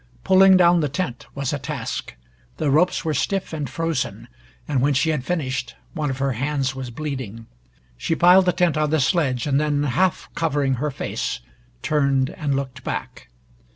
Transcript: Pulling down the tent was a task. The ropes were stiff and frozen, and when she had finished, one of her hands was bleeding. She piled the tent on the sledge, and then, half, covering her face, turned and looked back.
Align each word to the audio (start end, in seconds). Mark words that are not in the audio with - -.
Pulling 0.23 0.57
down 0.57 0.79
the 0.79 0.89
tent 0.89 1.27
was 1.35 1.53
a 1.53 1.59
task. 1.59 2.15
The 2.57 2.71
ropes 2.71 3.05
were 3.05 3.13
stiff 3.13 3.53
and 3.53 3.69
frozen, 3.69 4.29
and 4.67 4.81
when 4.81 4.95
she 4.95 5.11
had 5.11 5.23
finished, 5.23 5.75
one 5.93 6.09
of 6.09 6.17
her 6.17 6.31
hands 6.31 6.73
was 6.73 6.89
bleeding. 6.89 7.45
She 7.97 8.15
piled 8.15 8.47
the 8.47 8.51
tent 8.51 8.77
on 8.77 8.89
the 8.89 8.99
sledge, 8.99 9.45
and 9.45 9.59
then, 9.61 9.83
half, 9.83 10.27
covering 10.33 10.77
her 10.81 10.89
face, 10.89 11.41
turned 11.83 12.31
and 12.31 12.55
looked 12.55 12.83
back. 12.83 13.27